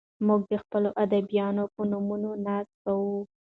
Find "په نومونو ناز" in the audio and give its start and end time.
1.73-2.67